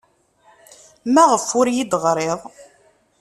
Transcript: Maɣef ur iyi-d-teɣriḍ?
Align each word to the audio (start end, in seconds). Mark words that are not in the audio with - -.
Maɣef 1.13 1.47
ur 1.59 1.65
iyi-d-teɣriḍ? 1.67 2.39